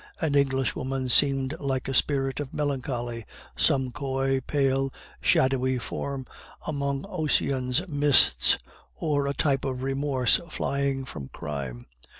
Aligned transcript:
An 0.19 0.33
English 0.33 0.75
woman 0.75 1.09
seemed 1.09 1.53
like 1.59 1.87
a 1.87 1.93
spirit 1.93 2.39
of 2.39 2.51
melancholy 2.55 3.23
some 3.55 3.91
coy, 3.91 4.39
pale, 4.41 4.91
shadowy 5.21 5.77
form 5.77 6.25
among 6.65 7.05
Ossian's 7.05 7.87
mists, 7.87 8.57
or 8.95 9.27
a 9.27 9.33
type 9.35 9.63
of 9.63 9.83
remorse 9.83 10.39
flying 10.49 11.05
from 11.05 11.27
crime. 11.27 11.85